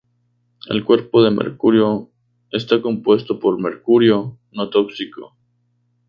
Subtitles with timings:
[0.67, 2.09] El cuerpo de Mercurio
[2.51, 5.37] está compuesto por mercurio no tóxico.